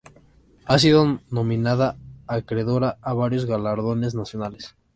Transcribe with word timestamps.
Ha 0.65 0.79
sido 0.79 1.19
nominada 1.29 1.95
y 1.95 2.09
acreedora 2.25 2.97
a 3.03 3.13
varios 3.13 3.45
galardones 3.45 4.15
nacionales. 4.15 4.75